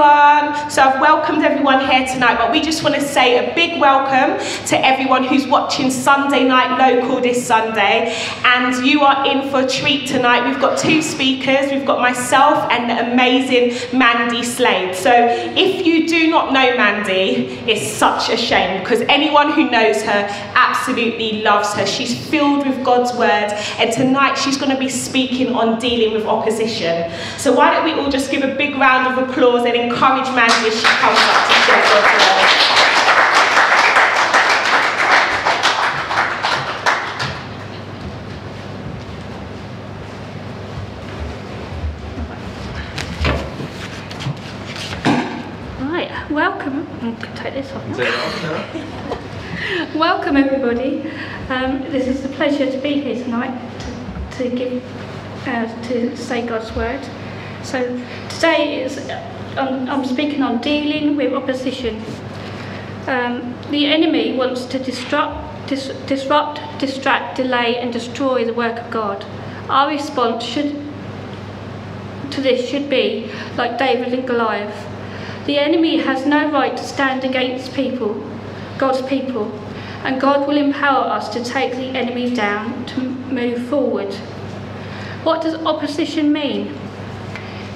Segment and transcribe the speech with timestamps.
[0.00, 0.70] everyone.
[0.70, 4.38] So I've welcomed everyone here tonight, but we just want to say a big welcome
[4.66, 8.14] to everyone who's watching Sunday Night Local this Sunday.
[8.44, 10.48] And you are in for a treat tonight.
[10.48, 11.72] We've got two speakers.
[11.72, 14.94] We've got myself and the amazing Mandy Slade.
[14.94, 20.02] So if you do not know Mandy, it's such a shame because anyone who knows
[20.02, 21.86] her absolutely loves her.
[21.86, 26.26] She's filled with God's word, and tonight she's going to be speaking on dealing with
[26.26, 27.10] opposition.
[27.36, 30.68] So why don't we all just give a big round of applause and encourage Mandy
[30.68, 32.78] as she comes up to share God's word.
[45.90, 46.86] Right, welcome.
[47.00, 47.90] I can take this off.
[47.90, 48.04] Is now.
[48.04, 49.18] it on now?
[49.98, 51.10] Welcome everybody.
[51.48, 53.58] Um, this is a pleasure to be here tonight
[54.32, 54.84] to, to give
[55.46, 57.00] uh, to say God's word.
[57.62, 57.82] So
[58.28, 58.98] today is
[59.58, 62.02] I'm speaking on dealing with opposition.
[63.06, 68.90] Um, the enemy wants to disrupt, dis- disrupt, distract, delay, and destroy the work of
[68.90, 69.24] God.
[69.68, 70.84] Our response should
[72.30, 74.86] to this should be like David and Goliath.
[75.46, 78.22] The enemy has no right to stand against people,
[78.76, 79.50] God's people,
[80.04, 84.12] and God will empower us to take the enemy down to move forward.
[85.24, 86.78] What does opposition mean?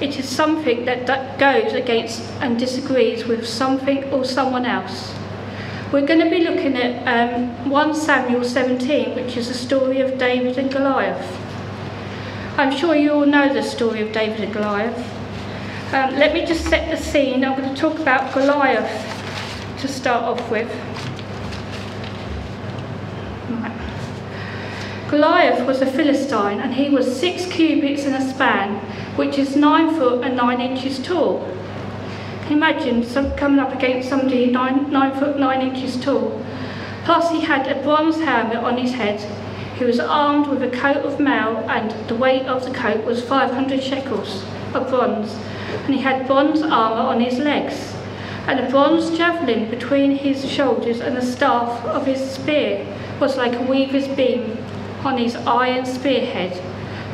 [0.03, 5.15] It is something that goes against and disagrees with something or someone else.
[5.93, 10.17] We're going to be looking at um, 1 Samuel 17, which is the story of
[10.17, 11.25] David and Goliath.
[12.57, 14.97] I'm sure you all know the story of David and Goliath.
[15.93, 17.45] Um, let me just set the scene.
[17.45, 20.69] I'm going to talk about Goliath to start off with.
[25.13, 28.79] Goliath was a Philistine and he was six cubits in a span,
[29.15, 31.47] which is nine foot and nine inches tall.
[32.49, 36.43] Imagine some, coming up against somebody nine, nine foot nine inches tall?
[37.05, 39.19] Plus, he had a bronze helmet on his head.
[39.77, 43.21] He was armed with a coat of mail, and the weight of the coat was
[43.21, 44.43] 500 shekels
[44.73, 45.31] of bronze.
[45.85, 47.93] And he had bronze armour on his legs,
[48.47, 52.83] and a bronze javelin between his shoulders, and the staff of his spear
[53.19, 54.57] was like a weaver's beam
[55.05, 56.61] on his iron spearhead.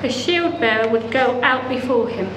[0.03, 2.29] A shield bearer would go out before him.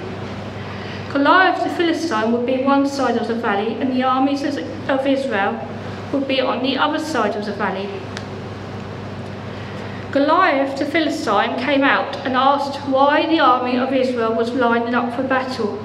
[1.11, 5.67] Goliath the Philistine would be one side of the valley, and the armies of Israel
[6.11, 7.87] would be on the other side of the valley.
[10.11, 15.15] Goliath the Philistine came out and asked why the army of Israel was lining up
[15.15, 15.79] for battle,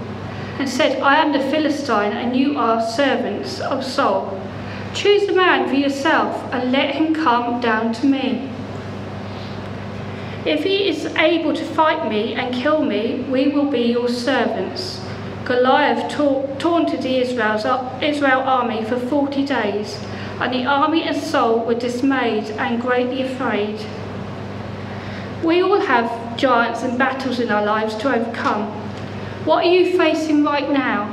[0.59, 4.39] and said, I am the Philistine, and you are servants of Saul.
[4.95, 8.51] Choose a man for yourself, and let him come down to me.
[10.49, 14.99] If he is able to fight me and kill me, we will be your servants.
[15.45, 17.67] Goliath ta- taunted the Israel's,
[18.03, 20.03] Israel army for 40 days,
[20.41, 23.79] and the army and Saul were dismayed and greatly afraid.
[25.45, 28.69] We all have giants and battles in our lives to overcome.
[29.45, 31.13] What are you facing right now?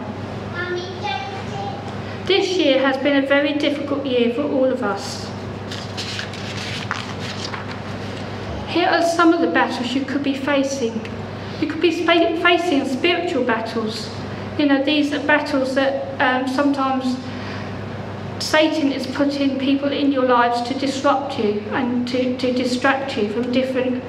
[2.23, 5.24] This year has been a very difficult year for all of us.
[8.75, 10.99] Here are some of the battles you could be facing.
[11.61, 14.09] You could be facing spiritual battles.
[14.59, 17.15] You know, these are battles that um, sometimes
[18.43, 23.29] Satan is putting people in your lives to disrupt you and to, to distract you
[23.29, 24.03] from different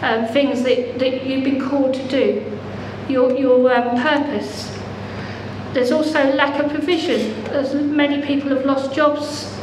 [0.00, 2.58] um, things that, that you've been called to do,
[3.10, 4.74] your, your um, purpose.
[5.74, 9.54] There's also lack of provision, as many people have lost jobs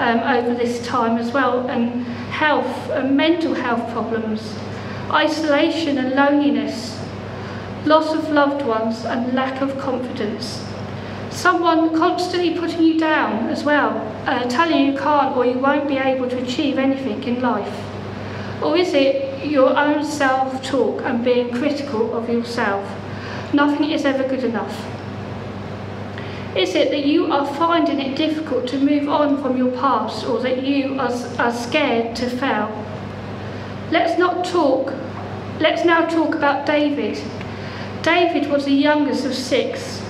[0.00, 2.04] um, over this time as well, and
[2.40, 4.40] health and mental health problems,
[5.10, 6.98] isolation and loneliness,
[7.84, 10.64] loss of loved ones, and lack of confidence.
[11.28, 13.90] Someone constantly putting you down as well,
[14.26, 17.78] uh, telling you you can't or you won't be able to achieve anything in life.
[18.62, 22.84] Or is it your own self talk and being critical of yourself?
[23.52, 24.99] Nothing is ever good enough.
[26.56, 30.40] Is it that you are finding it difficult to move on from your past or
[30.40, 32.68] that you are, are scared to fail?
[33.92, 34.92] Let's not talk,
[35.60, 37.22] let's now talk about David.
[38.02, 40.02] David was the youngest of six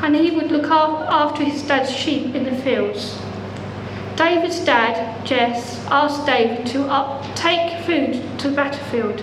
[0.00, 3.18] and he would look after his dad's sheep in the fields.
[4.14, 9.18] David's dad, Jess, asked David to up, take food to the battlefield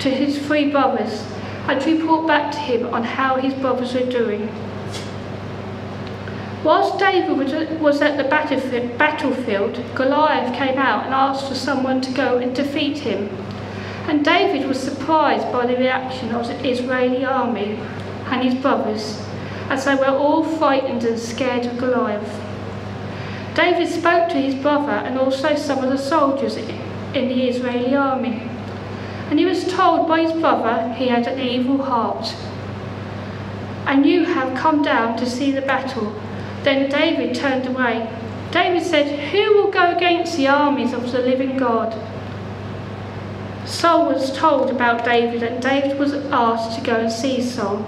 [0.00, 1.24] to his three brothers
[1.66, 4.50] and report back to him on how his brothers were doing.
[6.62, 12.36] Whilst David was at the battlefield, Goliath came out and asked for someone to go
[12.36, 13.30] and defeat him.
[14.06, 17.78] And David was surprised by the reaction of the Israeli army
[18.26, 19.22] and his brothers,
[19.70, 22.40] as they were all frightened and scared of Goliath.
[23.54, 28.42] David spoke to his brother and also some of the soldiers in the Israeli army.
[29.30, 32.34] And he was told by his brother he had an evil heart.
[33.86, 36.14] And you have come down to see the battle.
[36.62, 38.08] Then David turned away.
[38.50, 41.94] David said, Who will go against the armies of the living God?
[43.64, 47.86] Saul was told about David, and David was asked to go and see Saul.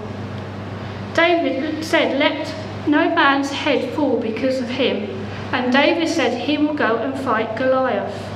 [1.13, 2.53] David said, Let
[2.87, 5.09] no man's head fall because of him.
[5.51, 8.29] And David said he will go and fight Goliath.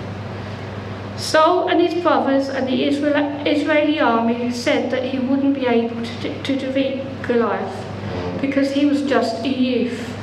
[1.17, 6.43] Saul and his brothers and the Israeli army said that he wouldn't be able to,
[6.43, 7.85] to defeat Goliath
[8.39, 10.16] because he was just a youth.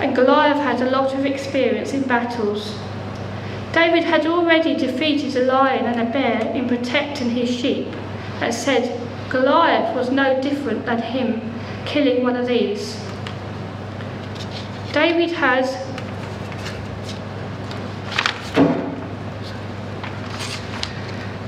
[0.00, 2.78] And Goliath had a lot of experience in battles.
[3.72, 7.88] David had already defeated a lion and a bear in protecting his sheep
[8.40, 11.52] and said Goliath was no different than him
[11.84, 12.98] killing one of these.
[14.92, 15.76] David has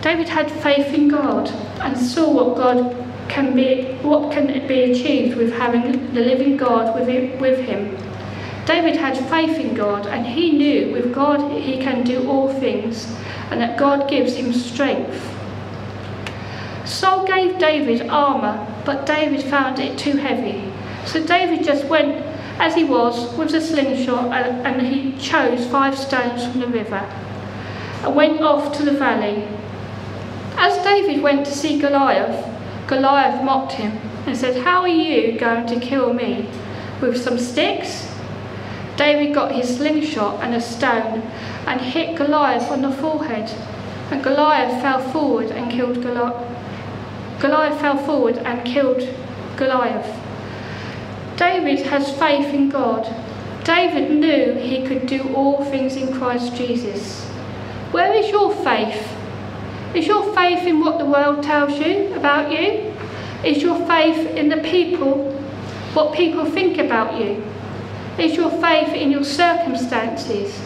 [0.02, 1.48] David had faith in God
[1.80, 2.94] and saw what God
[3.28, 8.07] can be what can be achieved with having the living God with him, with him.
[8.68, 13.06] David had faith in God and he knew with God he can do all things
[13.50, 15.34] and that God gives him strength.
[16.84, 20.70] Saul gave David armour, but David found it too heavy.
[21.06, 22.22] So David just went
[22.60, 27.02] as he was with the slingshot and, and he chose five stones from the river
[28.04, 29.48] and went off to the valley
[30.58, 32.44] as David went to see Goliath,
[32.86, 33.92] Goliath mocked him
[34.26, 36.50] and said, How are you going to kill me?
[37.00, 38.07] With some sticks?
[38.98, 41.22] David got his slingshot and a stone
[41.66, 43.48] and hit Goliath on the forehead.
[44.10, 47.40] And Goliath fell forward and killed Goliath.
[47.40, 49.08] Goliath fell forward and killed
[49.56, 50.12] Goliath.
[51.36, 53.06] David has faith in God.
[53.62, 57.24] David knew he could do all things in Christ Jesus.
[57.92, 59.14] Where is your faith?
[59.94, 62.92] Is your faith in what the world tells you about you?
[63.44, 65.32] Is your faith in the people,
[65.92, 67.44] what people think about you?
[68.18, 70.60] Is your faith in your circumstances?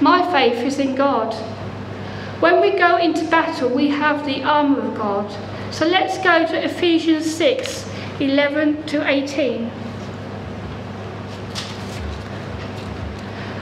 [0.00, 1.32] My faith is in God.
[2.40, 5.34] When we go into battle, we have the armour of God.
[5.72, 7.88] So let's go to Ephesians 6
[8.20, 9.70] 11 to 18.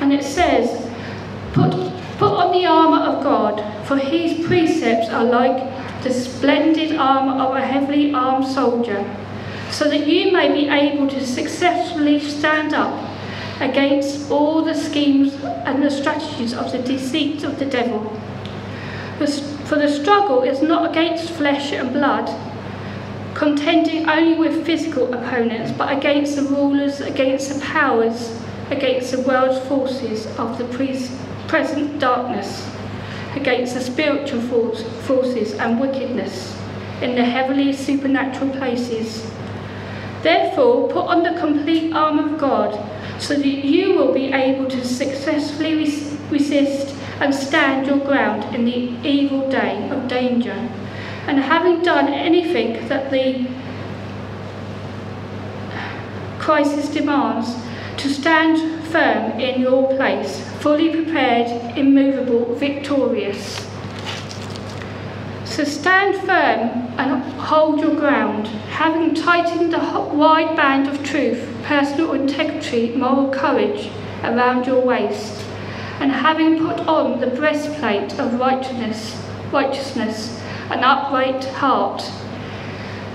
[0.01, 0.91] And it says,
[1.53, 1.71] Put,
[2.19, 7.55] put on the armour of God for his precepts are like the splendid armour of
[7.55, 9.05] a heavily armed soldier,
[9.71, 13.06] so that you may be able to successfully stand up
[13.61, 18.05] against all the schemes and the strategies of the deceits of the devil.
[19.65, 22.29] For the struggle is not against flesh and blood,
[23.35, 29.67] contending only with physical opponents, but against the rulers, against the powers, against the world's
[29.67, 30.65] forces of the
[31.49, 32.69] present darkness
[33.37, 36.59] against the spiritual force, forces and wickedness
[37.03, 39.31] in the heavenly supernatural places.
[40.23, 42.75] Therefore, put on the complete arm of God,
[43.19, 48.65] so that you will be able to successfully res resist and stand your ground in
[48.65, 50.53] the evil day of danger.
[51.27, 53.47] And having done anything that the
[56.39, 57.57] crisis demands,
[57.97, 63.67] to stand firm in your place, fully prepared, immovable, victorious.
[65.45, 66.69] So stand firm
[66.99, 73.91] and hold your ground, having tightened the wide band of truth, personal integrity, moral courage
[74.23, 75.45] around your waist,
[75.99, 79.21] and having put on the breastplate of righteousness,
[79.53, 82.03] righteousness, an upright heart,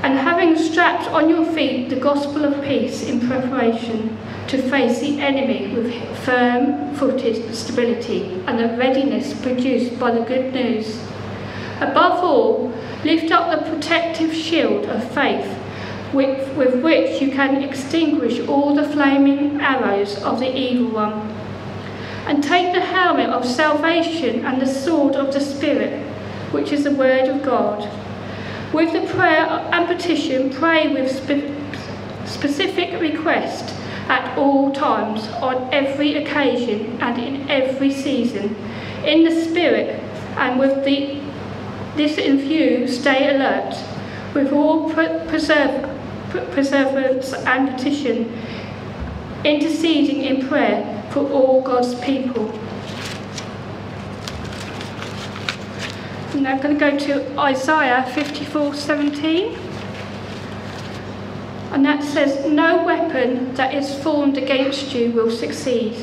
[0.03, 4.17] and having strapped on your feet the gospel of peace in preparation
[4.48, 5.93] to face the enemy with
[6.25, 11.01] firm-footed stability and the readiness produced by the good news.
[11.79, 12.74] Above all,
[13.05, 15.61] lift up the protective shield of faith
[16.13, 21.13] with, with which you can extinguish all the flaming arrows of the evil one.
[22.27, 26.00] And take the helmet of salvation and the sword of the Spirit,
[26.51, 27.89] which is the word of God.
[28.74, 31.50] With the prayer and petition, pray with spe
[32.27, 33.75] specific request
[34.08, 38.56] at all times, on every occasion, and in every season,
[39.06, 40.00] in the Spirit,
[40.38, 41.20] and with the,
[41.96, 43.75] this in view, stay alert,
[44.34, 44.89] with all
[45.27, 46.00] preserve,
[46.31, 48.31] perseverance and petition,
[49.43, 52.51] interceding in prayer for all God's people.
[56.41, 59.57] now I'm going to go to Isaiah 54 17.
[61.71, 65.95] And that says, No weapon that is formed against you will succeed,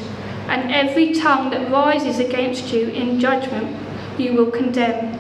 [0.49, 3.76] and every tongue that rises against you in judgment
[4.18, 5.17] you will condemn.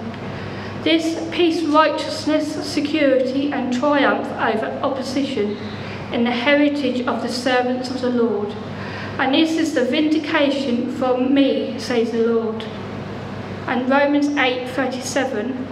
[0.88, 5.58] This peace, righteousness, security, and triumph over opposition
[6.14, 8.54] in the heritage of the servants of the Lord.
[9.18, 12.64] And this is the vindication from me, says the Lord.
[13.66, 15.66] And Romans 8:37.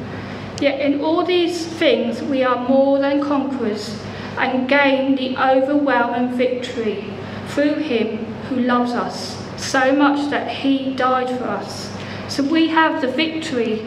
[0.61, 3.99] Yet in all these things we are more than conquerors
[4.37, 7.05] and gain the overwhelming victory
[7.49, 8.19] through him
[8.51, 11.91] who loves us so much that he died for us.
[12.29, 13.87] So we have the victory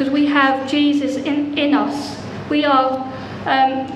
[0.00, 2.18] because we have Jesus in, in us.
[2.48, 3.00] We are
[3.44, 3.86] um,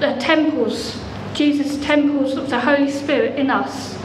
[0.00, 1.00] the temples,
[1.34, 3.96] Jesus' temples of the Holy Spirit in us.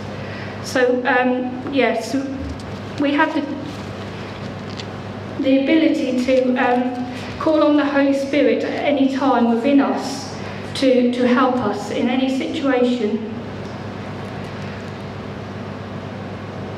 [0.64, 2.14] So, um, yes,
[3.02, 3.42] we have the,
[5.42, 10.38] the ability to um, call on the Holy Spirit at any time within us
[10.76, 13.34] to, to help us in any situation.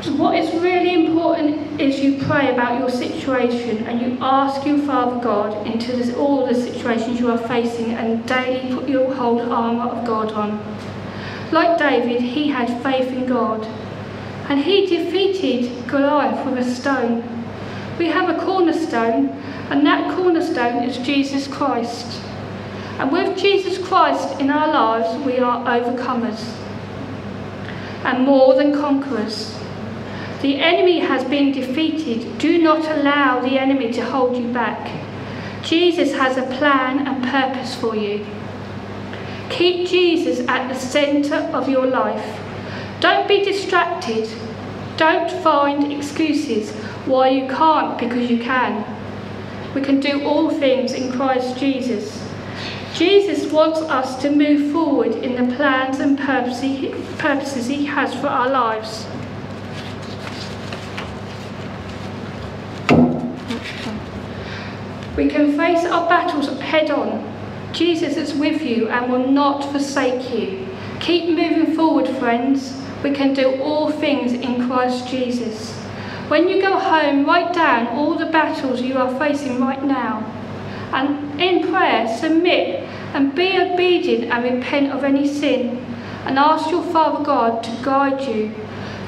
[0.04, 4.80] So what is really important is you pray about your situation and you ask your
[4.80, 9.42] Father God into this, all the situations you are facing and daily put your whole
[9.52, 10.60] armour of God on.
[11.52, 13.66] Like David, he had faith in God
[14.50, 17.24] and he defeated Goliath with a stone.
[17.98, 19.30] We have a cornerstone
[19.70, 22.22] and that cornerstone is Jesus Christ.
[22.98, 26.56] And with Jesus Christ in our lives, we are overcomers
[28.04, 29.59] and more than conquerors.
[30.42, 32.38] The enemy has been defeated.
[32.38, 34.90] Do not allow the enemy to hold you back.
[35.64, 38.26] Jesus has a plan and purpose for you.
[39.50, 42.40] Keep Jesus at the centre of your life.
[43.02, 44.30] Don't be distracted.
[44.96, 46.72] Don't find excuses
[47.06, 48.86] why you can't because you can.
[49.74, 52.26] We can do all things in Christ Jesus.
[52.94, 58.50] Jesus wants us to move forward in the plans and purposes he has for our
[58.50, 59.06] lives.
[65.20, 67.22] We can face our battles head on.
[67.74, 70.66] Jesus is with you and will not forsake you.
[71.02, 72.82] Keep moving forward, friends.
[73.04, 75.74] We can do all things in Christ Jesus.
[76.30, 80.20] When you go home, write down all the battles you are facing right now.
[80.94, 85.86] And in prayer, submit and be obedient and repent of any sin.
[86.24, 88.56] And ask your Father God to guide you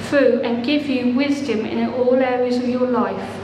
[0.09, 3.39] through and give you wisdom in all areas of your life.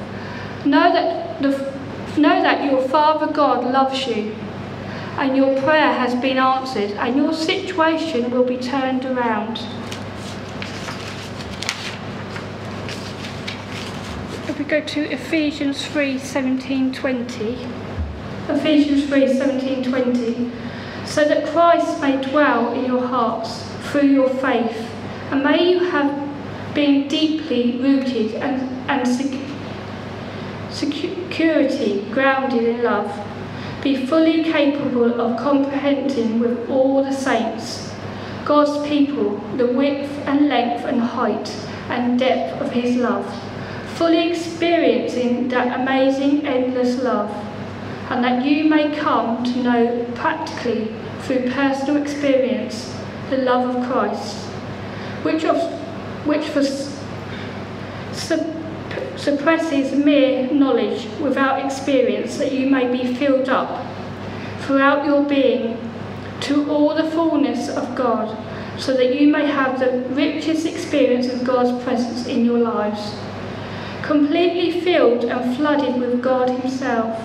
[0.66, 1.78] Know that, the,
[2.18, 4.36] know that your Father God loves you
[5.18, 9.58] and your prayer has been answered and your situation will be turned around.
[14.48, 17.68] If we go to Ephesians 3 17 20,
[18.50, 20.52] Ephesians 3 17 20,
[21.06, 24.90] so that Christ may dwell in your hearts through your faith,
[25.32, 26.28] and may you have
[26.76, 29.08] been deeply rooted and, and
[31.38, 33.12] security grounded in love,
[33.84, 37.94] be fully capable of comprehending with all the saints,
[38.44, 41.48] God's people, the width and length and height
[41.90, 43.24] and depth of his love,
[43.98, 47.30] fully experiencing that amazing endless love,
[48.10, 52.98] and that you may come to know practically through personal experience
[53.30, 54.38] the love of Christ,
[55.22, 55.62] which, of,
[56.26, 57.00] which was
[59.18, 63.86] suppresses mere knowledge without experience, that you may be filled up
[64.62, 65.78] throughout your being
[66.42, 68.38] to all the fullness of God,
[68.80, 73.16] so that you may have the richest experience of God's presence in your lives.
[74.04, 77.20] Completely filled and flooded with God Himself.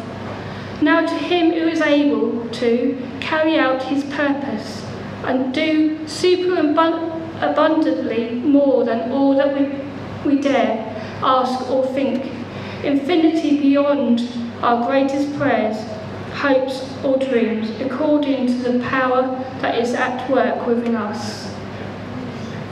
[0.81, 4.85] Now to Him who is able to carry out His purpose
[5.25, 9.79] and do super abundantly more than all that we,
[10.29, 10.92] we dare
[11.23, 12.25] ask or think,
[12.85, 14.21] infinity beyond
[14.63, 15.77] our greatest prayers,
[16.35, 19.23] hopes or dreams, according to the power
[19.61, 21.55] that is at work within us.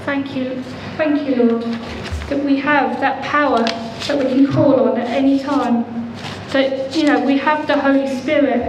[0.05, 0.63] Thank you,
[0.97, 5.39] thank you, Lord, that we have that power that we can call on at any
[5.39, 5.85] time.
[6.53, 8.63] That, you know, we have the Holy Spirit.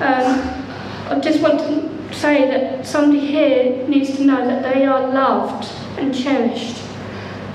[0.00, 0.64] Um,
[1.08, 5.68] I just want to say that somebody here needs to know that they are loved
[5.98, 6.82] and cherished.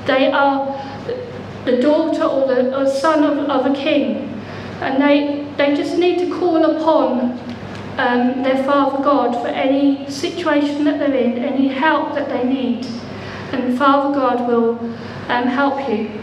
[0.06, 0.81] They are
[1.66, 4.28] the daughter or the or son of, of a king.
[4.82, 7.40] And they, they just need to call upon
[7.98, 12.86] um, their Father God for any situation that they're in, any help that they need.
[13.52, 14.80] And Father God will
[15.28, 16.20] um, help you.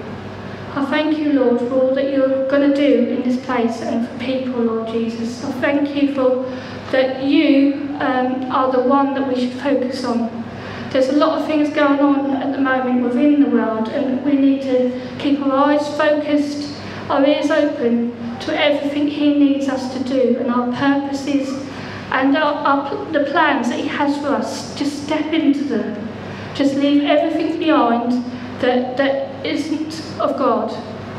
[0.74, 4.08] I thank you, Lord, for all that you're going to do in this place and
[4.08, 5.44] for people, Lord Jesus.
[5.44, 6.44] I thank you for
[6.90, 10.47] that you um, are the one that we should focus on.
[10.90, 14.32] There's a lot of things going on at the moment within the world, and we
[14.32, 16.80] need to keep our eyes focused,
[17.10, 21.66] our ears open to everything He needs us to do and our purposes
[22.10, 24.74] and our, our, the plans that He has for us.
[24.78, 26.08] Just step into them.
[26.54, 28.24] Just leave everything behind
[28.60, 30.72] that, that isn't of God.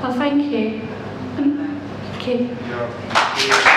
[0.04, 0.82] I thank you.
[1.36, 3.76] Thank you.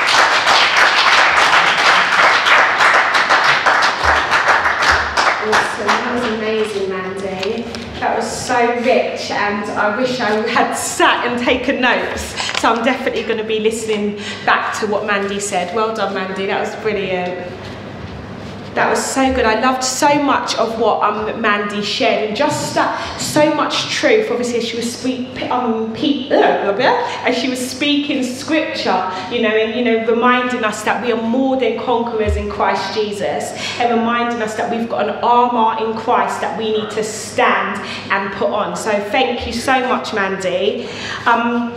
[5.45, 7.63] Awesome, that was amazing, Mandy.
[7.99, 12.23] That was so rich, and I wish I had sat and taken notes.
[12.61, 15.75] So I'm definitely going to be listening back to what Mandy said.
[15.75, 17.51] Well done, Mandy, that was brilliant.
[18.75, 19.45] That was so good.
[19.45, 24.31] I loved so much of what um, Mandy shared, and just uh, so much truth.
[24.31, 30.07] Obviously, she was speak, um, as she was speaking scripture, you know, and you know,
[30.07, 34.71] reminding us that we are more than conquerors in Christ Jesus, and reminding us that
[34.71, 37.79] we've got an armor in Christ that we need to stand
[38.11, 38.75] and put on.
[38.75, 40.88] So, thank you so much, Mandy.
[41.26, 41.75] Um,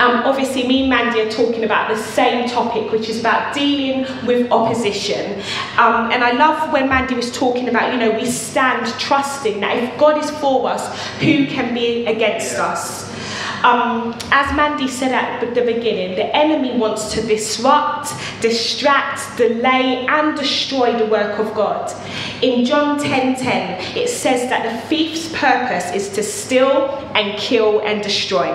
[0.00, 4.06] um, obviously, me and Mandy are talking about the same topic, which is about dealing
[4.26, 5.40] with opposition.
[5.76, 9.76] Um, and I love when Mandy was talking about, you know, we stand trusting that
[9.76, 10.82] if God is for us,
[11.18, 13.10] who can be against us?
[13.62, 20.34] Um, as Mandy said at the beginning, the enemy wants to disrupt, distract, delay, and
[20.34, 21.92] destroy the work of God.
[22.40, 27.38] In John 10:10, 10, 10, it says that the thief's purpose is to steal and
[27.38, 28.48] kill and destroy.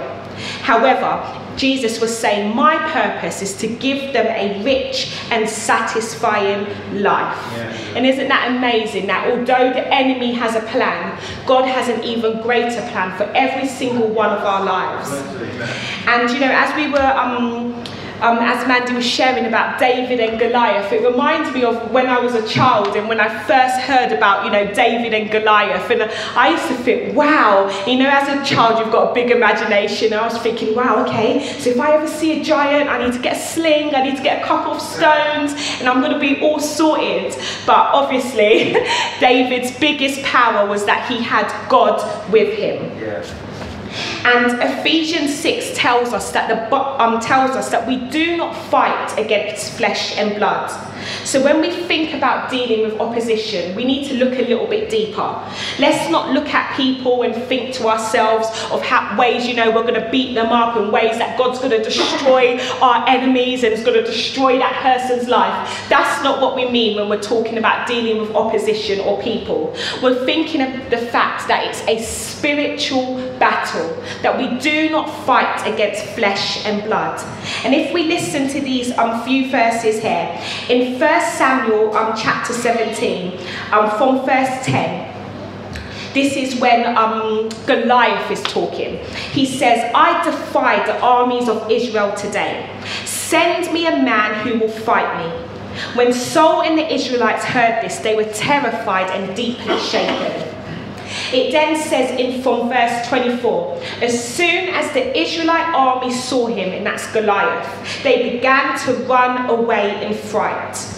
[0.65, 1.22] However,
[1.57, 6.65] Jesus was saying, My purpose is to give them a rich and satisfying
[7.03, 7.38] life.
[7.55, 7.72] Yeah.
[7.95, 12.41] And isn't that amazing that although the enemy has a plan, God has an even
[12.41, 15.12] greater plan for every single one of our lives.
[16.07, 17.84] And you know, as we were um,
[18.22, 22.19] um, as Mandy was sharing about David and Goliath, it reminds me of when I
[22.19, 25.89] was a child and when I first heard about, you know, David and Goliath.
[25.89, 26.03] And
[26.38, 30.13] I used to think, wow, you know, as a child, you've got a big imagination.
[30.13, 33.22] I was thinking, wow, okay, so if I ever see a giant, I need to
[33.22, 36.20] get a sling, I need to get a couple of stones, and I'm going to
[36.20, 37.35] be all sorted.
[37.66, 38.74] But obviously,
[39.20, 42.00] David's biggest power was that he had God
[42.31, 42.98] with him.
[43.00, 43.24] Yeah.
[44.25, 49.14] And Ephesians 6 tells us that the um, tells us that we do not fight
[49.20, 50.72] against flesh and blood
[51.25, 54.92] so when we think about dealing with opposition, we need to look a little bit
[54.92, 55.44] deeper.
[55.79, 59.81] Let's not look at people and think to ourselves of how, ways, you know, we're
[59.81, 63.74] going to beat them up and ways that God's going to destroy our enemies and
[63.74, 65.90] is going to destroy that person's life.
[65.90, 69.75] That's not what we mean when we're talking about dealing with opposition or people.
[70.03, 75.66] We're thinking of the fact that it's a spiritual battle, that we do not fight
[75.66, 77.20] against flesh and blood.
[77.64, 82.53] And if we listen to these um, few verses here, in 1 Samuel um, chapter
[82.53, 83.39] 17,
[83.71, 85.13] um, from verse 10,
[86.13, 89.03] this is when um, Goliath is talking.
[89.33, 92.69] He says, I defy the armies of Israel today.
[93.03, 95.45] Send me a man who will fight me.
[95.95, 100.53] When Saul and the Israelites heard this, they were terrified and deeply shaken.
[101.33, 106.71] It then says in from verse 24, as soon as the Israelite army saw him,
[106.71, 110.95] and that's Goliath, they began to run away in fright.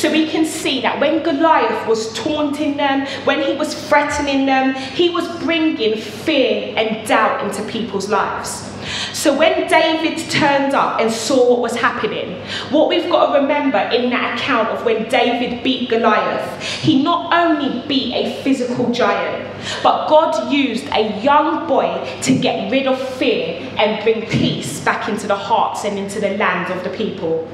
[0.00, 4.74] So we can see that when Goliath was taunting them, when he was threatening them,
[4.74, 8.69] he was bringing fear and doubt into people's lives.
[9.12, 13.78] So when David turned up and saw what was happening, what we've got to remember
[13.78, 19.46] in that account of when David beat Goliath, he not only beat a physical giant,
[19.82, 25.08] but God used a young boy to get rid of fear and bring peace back
[25.08, 27.48] into the hearts and into the land of the people.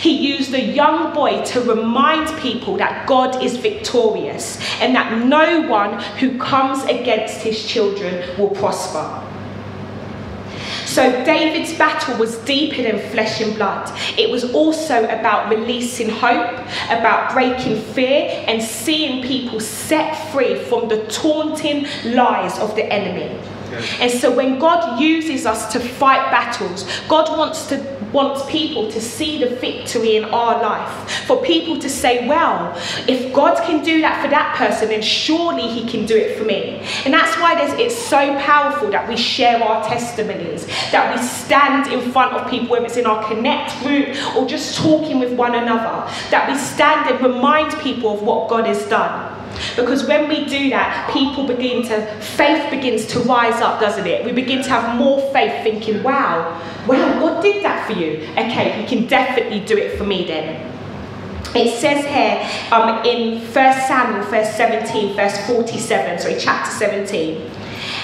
[0.00, 5.62] He used a young boy to remind people that God is victorious and that no
[5.68, 9.29] one who comes against his children will prosper.
[10.90, 13.96] So David's battle was deeper than flesh and blood.
[14.18, 20.88] It was also about releasing hope, about breaking fear, and seeing people set free from
[20.88, 23.40] the taunting lies of the enemy.
[24.00, 29.00] And so when God uses us to fight battles, God wants to wants people to
[29.00, 31.26] see the victory in our life.
[31.26, 32.74] For people to say, well,
[33.08, 36.44] if God can do that for that person, then surely he can do it for
[36.44, 36.80] me.
[37.04, 42.10] And that's why it's so powerful that we share our testimonies, that we stand in
[42.12, 46.10] front of people, whether it's in our connect group or just talking with one another,
[46.30, 49.39] that we stand and remind people of what God has done.
[49.76, 54.24] Because when we do that, people begin to, faith begins to rise up, doesn't it?
[54.24, 58.28] We begin to have more faith thinking, wow, wow, God did that for you.
[58.32, 60.66] Okay, He can definitely do it for me then.
[61.54, 67.50] It says here um, in 1 Samuel, verse 17, verse 47, sorry, chapter 17.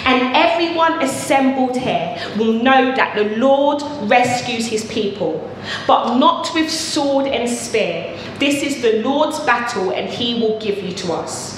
[0.06, 5.50] And everyone assembled here will know that the Lord rescues his people,
[5.88, 8.16] but not with sword and spear.
[8.38, 11.56] This is the Lord's battle, and he will give you to us.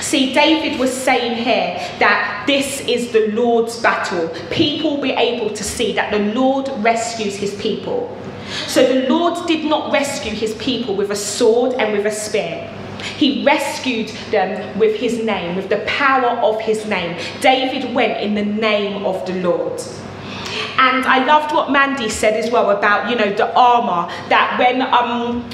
[0.00, 4.28] See, David was saying here that this is the Lord's battle.
[4.48, 8.16] People will be able to see that the Lord rescues his people.
[8.68, 12.72] So the Lord did not rescue his people with a sword and with a spear.
[13.18, 17.20] He rescued them with his name, with the power of his name.
[17.40, 19.80] David went in the name of the Lord.
[20.78, 24.82] And I loved what Mandy said as well about, you know, the armor that when
[24.82, 25.44] um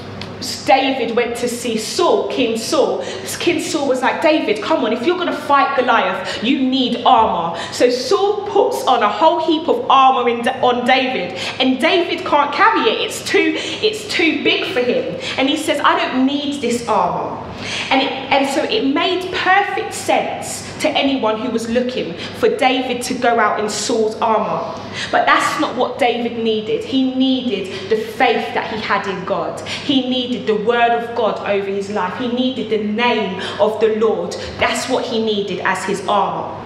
[0.67, 3.03] David went to see Saul, King Saul.
[3.39, 7.03] King Saul was like, David, come on, if you're going to fight Goliath, you need
[7.07, 7.59] armor.
[7.73, 12.53] So Saul puts on a whole heap of armor in, on David, and David can't
[12.53, 13.01] carry it.
[13.01, 15.19] It's too, it's too big for him.
[15.39, 17.44] And he says, I don't need this armor.
[17.91, 23.03] And, it, and so it made perfect sense to anyone who was looking for David
[23.03, 24.79] to go out in Saul's armor.
[25.11, 26.85] But that's not what David needed.
[26.85, 29.67] He needed the faith that he had in God.
[29.67, 32.19] He needed the word of God over his life.
[32.19, 34.33] He needed the name of the Lord.
[34.59, 36.61] That's what he needed as his armor.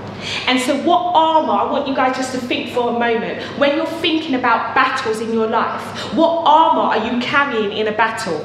[0.46, 3.76] And so, what armor, I want you guys just to think for a moment, when
[3.76, 5.80] you're thinking about battles in your life,
[6.14, 8.44] what armor are you carrying in a battle?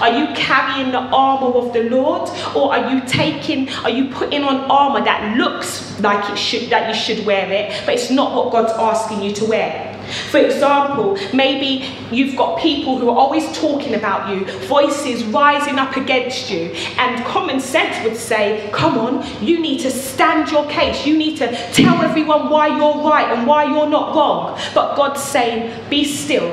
[0.00, 4.44] Are you carrying the armor of the Lord or are you taking are you putting
[4.44, 8.34] on armor that looks like it should that you should wear it but it's not
[8.34, 9.90] what God's asking you to wear?
[10.30, 15.96] For example, maybe you've got people who are always talking about you, voices rising up
[15.96, 21.06] against you, and common sense would say, Come on, you need to stand your case.
[21.06, 24.58] You need to tell everyone why you're right and why you're not wrong.
[24.74, 26.50] But God's saying, Be still,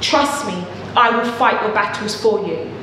[0.00, 0.64] trust me,
[0.96, 2.79] I will fight your battles for you.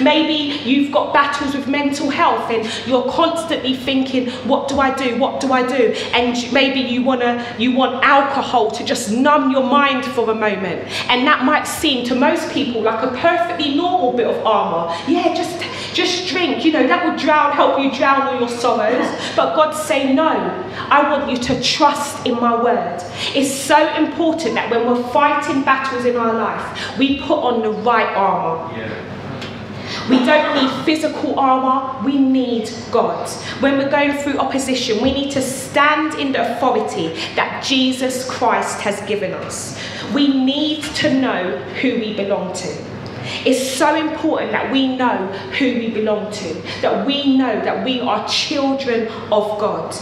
[0.00, 5.18] Maybe you've got battles with mental health and you're constantly thinking, what do I do?
[5.18, 5.92] What do I do?
[6.12, 10.88] And maybe you wanna you want alcohol to just numb your mind for a moment.
[11.10, 14.94] And that might seem to most people like a perfectly normal bit of armor.
[15.06, 15.62] Yeah, just
[15.94, 19.06] just drink, you know, that will drown, help you drown all your sorrows.
[19.34, 23.02] But God say no, I want you to trust in my word.
[23.34, 27.70] It's so important that when we're fighting battles in our life, we put on the
[27.70, 28.76] right armor.
[28.76, 29.17] Yeah.
[30.08, 33.28] We don't need physical armor, we need God.
[33.60, 38.80] When we're going through opposition, we need to stand in the authority that Jesus Christ
[38.80, 39.78] has given us.
[40.14, 42.97] We need to know who we belong to.
[43.44, 45.26] It's so important that we know
[45.58, 49.94] who we belong to, that we know that we are children of God.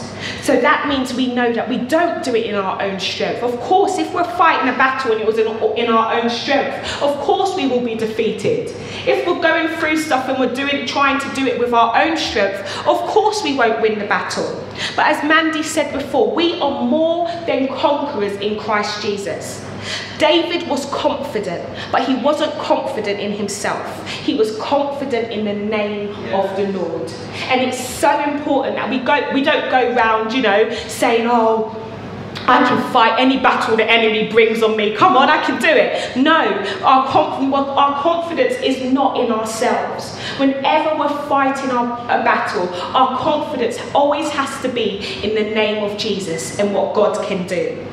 [0.43, 3.43] So that means we know that we don't do it in our own strength.
[3.43, 7.17] Of course, if we're fighting a battle and it was in, our own strength, of
[7.19, 8.75] course we will be defeated.
[9.07, 12.17] If we're going through stuff and we're doing, trying to do it with our own
[12.17, 14.65] strength, of course we won't win the battle.
[14.95, 19.65] But as Mandy said before, we are more than conquerors in Christ Jesus.
[20.19, 24.09] David was confident, but he wasn't confident in himself.
[24.09, 26.41] He was confident in the name yeah.
[26.41, 27.11] of the Lord.
[27.51, 31.75] And it's so important that we go we don't go round, you know, saying, "Oh,
[32.49, 34.95] I can fight any battle the enemy brings on me.
[34.95, 36.17] Come on, I can do it.
[36.17, 36.33] No,
[36.85, 40.17] our, conf- our confidence is not in ourselves.
[40.39, 45.83] Whenever we're fighting our, a battle, our confidence always has to be in the name
[45.83, 47.85] of Jesus and what God can do.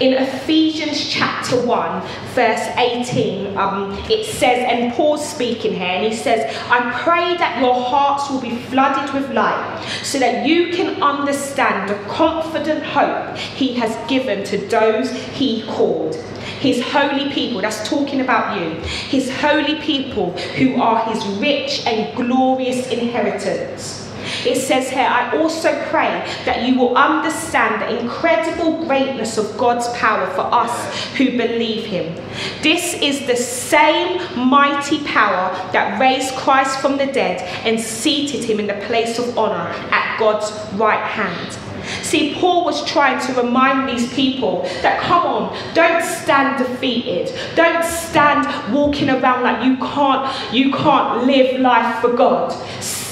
[0.00, 2.02] In Ephesians chapter 1,
[2.34, 7.60] verse 18, um, it says, and Paul's speaking here, and he says, I pray that
[7.60, 13.36] your hearts will be flooded with light so that you can understand the confident hope
[13.36, 16.14] he has given to those he called
[16.60, 22.16] his holy people, that's talking about you, his holy people who are his rich and
[22.16, 24.07] glorious inheritance.
[24.44, 29.88] It says here, I also pray that you will understand the incredible greatness of God's
[29.98, 32.14] power for us who believe him.
[32.62, 38.60] This is the same mighty power that raised Christ from the dead and seated him
[38.60, 41.58] in the place of honor at God's right hand.
[42.02, 47.34] See, Paul was trying to remind these people that come on, don't stand defeated.
[47.54, 52.52] Don't stand walking around like you can't you can't live life for God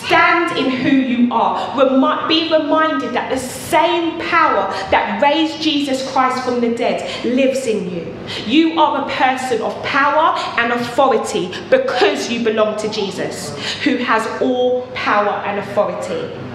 [0.06, 1.76] Stand in who you are.
[1.76, 7.66] Remi- be reminded that the same power that raised Jesus Christ from the dead lives
[7.66, 8.16] in you.
[8.46, 14.26] You are a person of power and authority because you belong to Jesus, who has
[14.40, 16.45] all power and authority.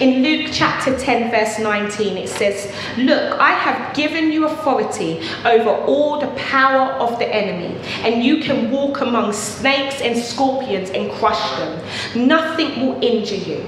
[0.00, 5.70] In Luke chapter 10, verse 19, it says, Look, I have given you authority over
[5.70, 11.12] all the power of the enemy, and you can walk among snakes and scorpions and
[11.12, 12.26] crush them.
[12.26, 13.64] Nothing will injure you.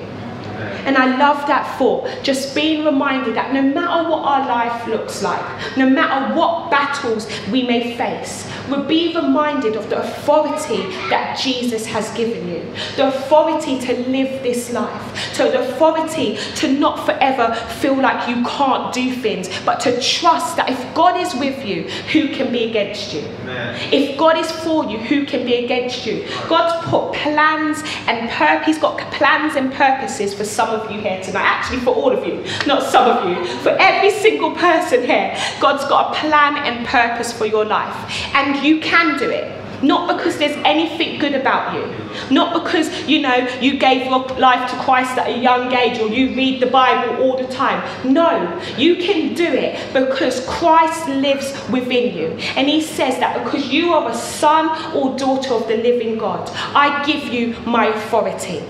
[0.87, 2.09] And I love that thought.
[2.23, 7.29] Just being reminded that no matter what our life looks like, no matter what battles
[7.51, 12.61] we may face, we'll be reminded of the authority that Jesus has given you.
[12.97, 15.35] The authority to live this life.
[15.35, 20.57] So the authority to not forever feel like you can't do things, but to trust
[20.57, 23.21] that if God is with you, who can be against you?
[23.43, 23.93] Amen.
[23.93, 26.27] If God is for you, who can be against you?
[26.49, 31.23] God's put plans and purpose, He's got plans and purposes for some of you here
[31.23, 31.45] tonight.
[31.45, 33.45] Actually, for all of you, not some of you.
[33.59, 37.95] For every single person here, God's got a plan and purpose for your life.
[38.35, 39.61] And you can do it.
[39.83, 42.35] Not because there's anything good about you.
[42.35, 46.09] Not because, you know, you gave your life to Christ at a young age or
[46.09, 47.83] you read the Bible all the time.
[48.05, 52.27] No, you can do it because Christ lives within you.
[52.57, 56.51] And he says that because you are a son or daughter of the living God,
[56.75, 58.63] I give you my authority.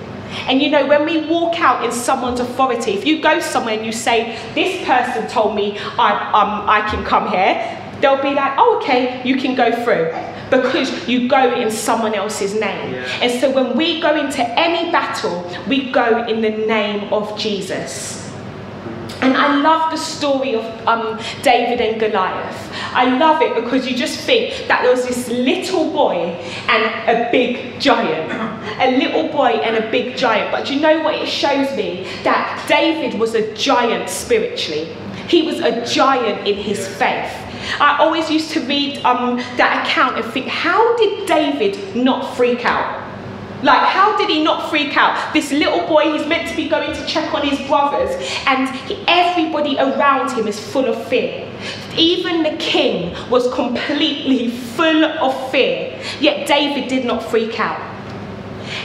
[0.48, 3.86] And you know, when we walk out in someone's authority, if you go somewhere and
[3.86, 8.54] you say, This person told me I, um, I can come here, they'll be like,
[8.56, 10.12] Oh, okay, you can go through.
[10.50, 12.94] Because you go in someone else's name.
[12.94, 13.06] Yeah.
[13.22, 18.19] And so when we go into any battle, we go in the name of Jesus.
[19.22, 22.72] And I love the story of um, David and Goliath.
[22.94, 26.16] I love it because you just think that there was this little boy
[26.68, 28.32] and a big giant.
[28.80, 30.50] A little boy and a big giant.
[30.50, 31.14] But you know what?
[31.16, 34.96] It shows me that David was a giant spiritually,
[35.28, 37.30] he was a giant in his faith.
[37.78, 42.64] I always used to read um, that account and think, how did David not freak
[42.64, 43.09] out?
[43.62, 45.34] Like, how did he not freak out?
[45.34, 48.10] This little boy, he's meant to be going to check on his brothers,
[48.46, 51.46] and he, everybody around him is full of fear.
[51.96, 57.80] Even the king was completely full of fear, yet David did not freak out.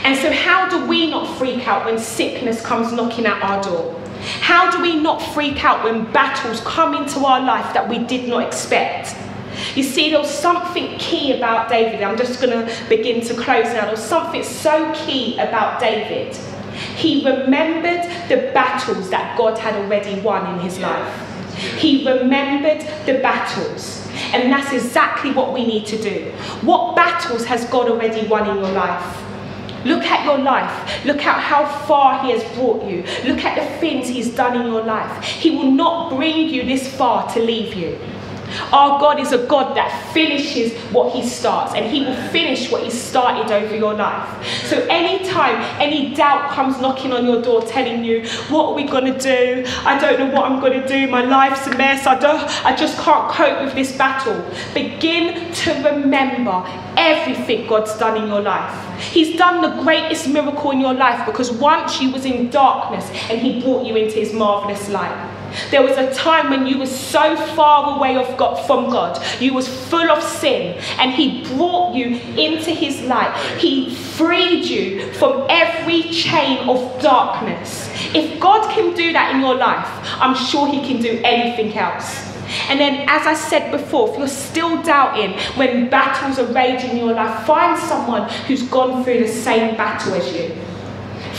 [0.04, 4.00] And so, how do we not freak out when sickness comes knocking at our door?
[4.40, 8.28] How do we not freak out when battles come into our life that we did
[8.28, 9.16] not expect?
[9.76, 12.02] You see, there was something key about David.
[12.02, 13.82] I'm just going to begin to close now.
[13.82, 16.34] There was something so key about David.
[16.96, 21.22] He remembered the battles that God had already won in his life.
[21.78, 24.06] He remembered the battles.
[24.32, 26.32] And that's exactly what we need to do.
[26.62, 29.22] What battles has God already won in your life?
[29.84, 31.04] Look at your life.
[31.04, 33.02] Look at how far He has brought you.
[33.24, 35.22] Look at the things He's done in your life.
[35.22, 37.98] He will not bring you this far to leave you.
[38.72, 42.82] Our God is a God that finishes what He starts, and He will finish what
[42.82, 44.46] He started over your life.
[44.66, 49.12] So, anytime any doubt comes knocking on your door telling you, What are we going
[49.12, 49.64] to do?
[49.84, 51.06] I don't know what I'm going to do.
[51.08, 52.06] My life's a mess.
[52.06, 54.44] I, don't, I just can't cope with this battle.
[54.74, 56.62] Begin to remember
[56.96, 59.00] everything God's done in your life.
[59.00, 63.40] He's done the greatest miracle in your life because once you was in darkness and
[63.40, 65.35] He brought you into His marvelous light.
[65.70, 69.22] There was a time when you were so far away of God, from God.
[69.40, 73.34] You was full of sin and he brought you into his light.
[73.58, 77.90] He freed you from every chain of darkness.
[78.14, 79.86] If God can do that in your life,
[80.20, 82.26] I'm sure he can do anything else.
[82.68, 86.96] And then, as I said before, if you're still doubting when battles are raging in
[86.98, 90.56] your life, find someone who's gone through the same battle as you.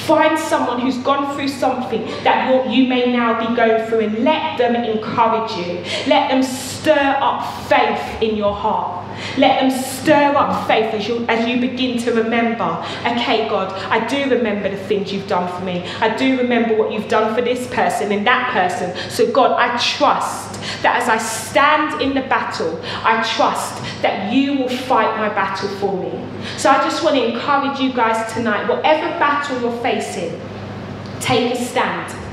[0.07, 4.57] Find someone who's gone through something that you may now be going through and let
[4.57, 5.83] them encourage you.
[6.07, 6.41] Let them
[6.79, 9.05] stir up faith in your heart.
[9.37, 14.05] Let them stir up faith as you, as you begin to remember, okay, God, I
[14.07, 15.83] do remember the things you've done for me.
[15.99, 18.95] I do remember what you've done for this person and that person.
[19.09, 24.57] So, God, I trust that as I stand in the battle, I trust that you
[24.57, 26.11] will fight my battle for me.
[26.57, 30.39] So I just want to encourage you guys tonight, whatever battle you're facing,
[31.19, 32.26] take a stand.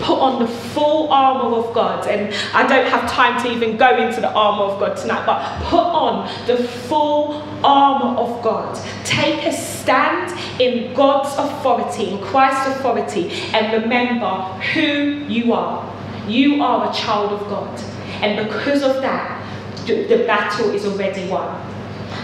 [0.00, 2.06] Put on the full armour of God.
[2.06, 5.62] And I don't have time to even go into the armour of God tonight, but
[5.64, 8.78] put on the full armour of God.
[9.04, 14.28] Take a stand in God's authority, in Christ's authority, and remember
[14.74, 15.86] who you are.
[16.26, 17.78] You are a child of God.
[18.22, 19.38] And because of that,
[19.86, 21.66] the battle is already won.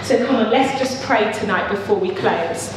[0.03, 2.73] So come on, let's just pray tonight before we close.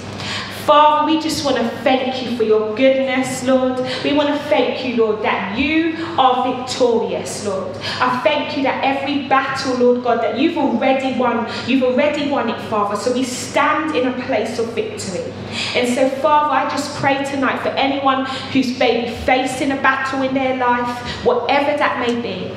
[0.69, 3.79] Father, we just want to thank you for your goodness, Lord.
[4.03, 7.75] We want to thank you, Lord, that you are victorious, Lord.
[7.99, 12.49] I thank you that every battle, Lord God, that you've already won, you've already won
[12.49, 12.95] it, Father.
[12.97, 15.33] So we stand in a place of victory.
[15.73, 20.35] And so, Father, I just pray tonight for anyone who's maybe facing a battle in
[20.35, 22.55] their life, whatever that may be.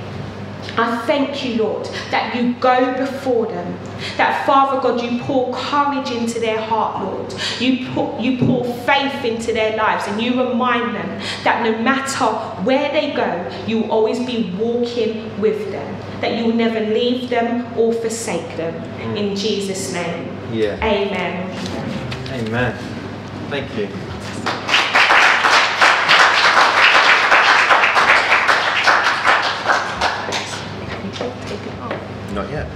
[0.76, 3.78] I thank you, Lord, that you go before them.
[4.16, 7.34] That, Father God, you pour courage into their heart, Lord.
[7.60, 12.26] You pour, you pour faith into their lives and you remind them that no matter
[12.64, 16.00] where they go, you will always be walking with them.
[16.20, 18.74] That you will never leave them or forsake them.
[18.74, 19.16] Mm.
[19.16, 20.28] In Jesus' name.
[20.52, 20.76] Yeah.
[20.76, 21.50] Amen.
[22.32, 22.78] Amen.
[23.50, 23.88] Thank you.
[32.34, 32.66] Not yet.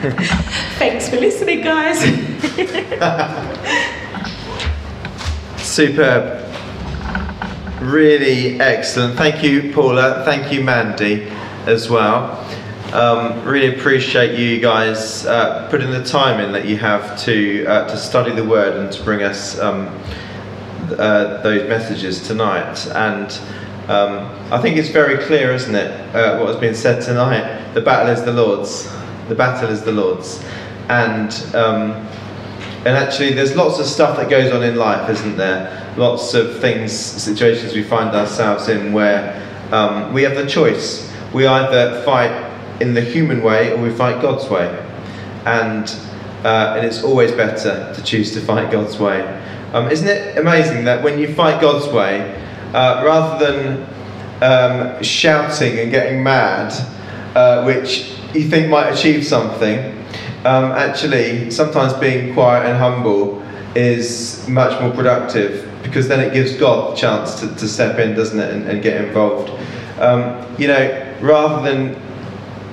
[0.00, 1.98] Thanks for listening, guys.
[5.58, 6.42] Superb.
[7.82, 9.18] Really excellent.
[9.18, 10.22] Thank you, Paula.
[10.24, 11.24] Thank you, Mandy,
[11.66, 12.38] as well.
[12.94, 17.86] Um, really appreciate you guys uh, putting the time in that you have to uh,
[17.86, 19.88] to study the Word and to bring us um,
[20.92, 22.86] uh, those messages tonight.
[22.94, 23.30] And
[23.90, 27.74] um, I think it's very clear, isn't it, uh, what has been said tonight?
[27.74, 28.90] The battle is the Lord's.
[29.30, 30.44] The battle is the Lord's.
[30.88, 31.92] And um,
[32.84, 35.94] and actually, there's lots of stuff that goes on in life, isn't there?
[35.96, 39.40] Lots of things, situations we find ourselves in where
[39.70, 41.14] um, we have the choice.
[41.32, 42.32] We either fight
[42.80, 44.66] in the human way or we fight God's way.
[45.44, 45.88] And,
[46.42, 49.22] uh, and it's always better to choose to fight God's way.
[49.72, 52.34] Um, isn't it amazing that when you fight God's way,
[52.72, 53.86] uh, rather than
[54.42, 56.72] um, shouting and getting mad,
[57.36, 59.96] uh, which you think might achieve something,
[60.44, 63.42] um, actually, sometimes being quiet and humble
[63.74, 68.14] is much more productive because then it gives God the chance to, to step in,
[68.14, 69.50] doesn't it, and, and get involved.
[70.00, 72.00] Um, you know, rather than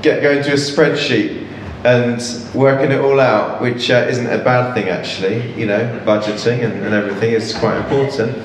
[0.01, 1.45] get going to a spreadsheet
[1.83, 2.21] and
[2.55, 6.73] working it all out, which uh, isn't a bad thing actually, you know, budgeting and,
[6.85, 8.37] and everything is quite important.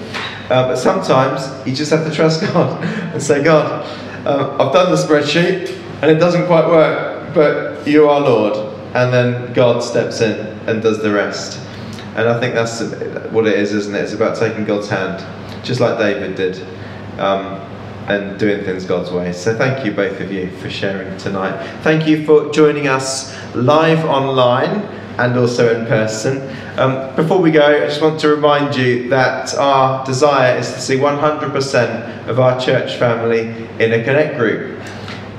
[0.50, 3.86] Uh, but sometimes you just have to trust God and say, God,
[4.26, 8.56] uh, I've done the spreadsheet and it doesn't quite work, but you are Lord.
[8.94, 11.58] And then God steps in and does the rest.
[12.16, 12.82] And I think that's
[13.30, 14.00] what it is, isn't it?
[14.00, 15.24] It's about taking God's hand,
[15.64, 16.60] just like David did,
[17.18, 17.60] um,
[18.08, 19.32] and doing things God's way.
[19.32, 21.56] So thank you, both of you, for sharing tonight.
[21.82, 24.82] Thank you for joining us live online
[25.18, 26.54] and also in person.
[26.78, 30.80] Um, before we go, I just want to remind you that our desire is to
[30.80, 33.40] see 100% of our church family
[33.78, 34.80] in a Connect group.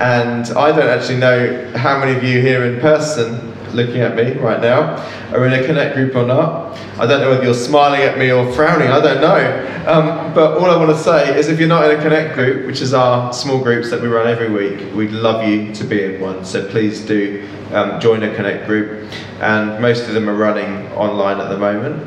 [0.00, 4.32] And I don't actually know how many of you here in person looking at me
[4.38, 4.96] right now
[5.32, 6.76] are in a Connect group or not.
[6.98, 9.70] I don't know whether you're smiling at me or frowning, I don't know.
[9.86, 12.66] Um, but all I want to say is if you're not in a Connect group,
[12.66, 16.02] which is our small groups that we run every week, we'd love you to be
[16.02, 16.44] in one.
[16.44, 19.10] So please do um, join a Connect group.
[19.40, 22.04] And most of them are running online at the moment.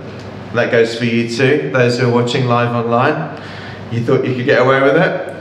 [0.54, 3.42] That goes for you too, those who are watching live online.
[3.92, 5.37] You thought you could get away with it?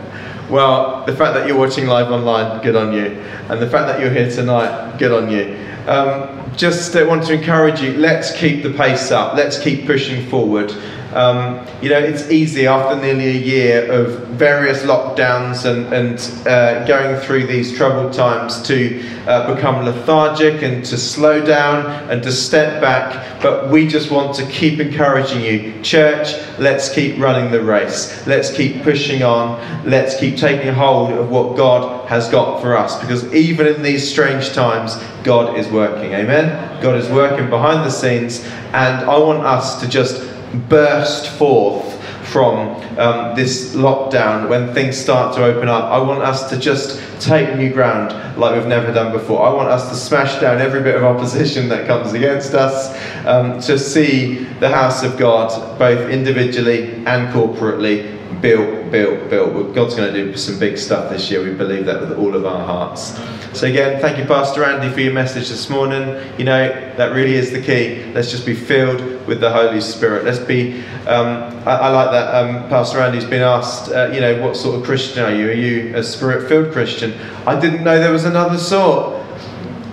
[0.49, 3.07] Well, the fact that you're watching live online, good on you.
[3.49, 5.59] And the fact that you're here tonight, good on you.
[5.89, 10.25] Um, just uh, want to encourage you, let's keep the pace up, let's keep pushing
[10.27, 10.73] forward.
[11.17, 16.87] Um, you know, it's easy after nearly a year of various lockdowns and, and uh,
[16.87, 22.31] going through these troubled times to uh, become lethargic and to slow down and to
[22.31, 23.41] step back.
[23.41, 25.83] But we just want to keep encouraging you.
[25.83, 28.27] Church, let's keep running the race.
[28.27, 29.89] Let's keep pushing on.
[29.89, 33.01] Let's keep taking hold of what God has got for us.
[33.01, 36.13] Because even in these strange times, God is working.
[36.13, 36.83] Amen?
[36.83, 38.45] God is working behind the scenes.
[38.75, 40.26] And I want us to just
[40.69, 41.93] burst forth
[42.27, 45.85] from um, this lockdown when things start to open up.
[45.85, 49.47] I want us to just take new ground like we've never done before.
[49.47, 53.61] I want us to smash down every bit of opposition that comes against us, um,
[53.63, 59.75] to see the house of God, both individually and corporately, built, built, built.
[59.75, 61.43] God's going to do some big stuff this year.
[61.43, 63.19] We believe that with all of our hearts.
[63.59, 66.23] So again, thank you, Pastor Andy, for your message this morning.
[66.39, 68.05] You know that really is the key.
[68.13, 70.25] Let's just be filled with the Holy Spirit.
[70.25, 70.81] Let's be.
[71.07, 73.91] Um, I, I, like that um, Pastor Andy's been asked.
[73.91, 75.49] Uh, you know, what sort of Christian are you?
[75.49, 77.15] Are you a Spirit-filled Christian?
[77.47, 79.25] I didn't know there was another sort.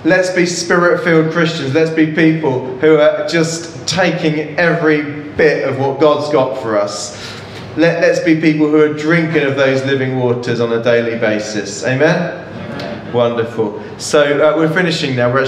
[0.03, 1.73] Let's be spirit-filled Christians.
[1.73, 7.32] Let's be people who are just taking every bit of what God's got for us
[7.77, 11.83] let, us be people who are drinking of those living waters on a daily basis.
[11.83, 12.45] Amen?
[12.45, 13.13] Amen.
[13.13, 13.81] Wonderful.
[13.97, 15.33] So uh, we're finishing now.
[15.33, 15.41] We're